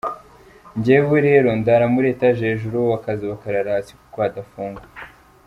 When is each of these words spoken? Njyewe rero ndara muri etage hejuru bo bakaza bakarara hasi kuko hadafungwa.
Njyewe 0.77 1.17
rero 1.27 1.49
ndara 1.59 1.85
muri 1.93 2.07
etage 2.13 2.41
hejuru 2.49 2.75
bo 2.81 2.87
bakaza 2.93 3.23
bakarara 3.33 3.75
hasi 3.77 3.91
kuko 3.99 4.17
hadafungwa. 4.23 4.83